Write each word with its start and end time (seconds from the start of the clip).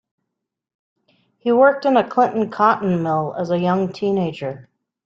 He 1.37 1.51
worked 1.51 1.85
in 1.85 1.95
a 1.95 2.03
Clinton 2.03 2.49
cotton 2.49 3.03
mill 3.03 3.35
as 3.37 3.51
a 3.51 3.59
young 3.59 3.93
teenager. 3.93 4.67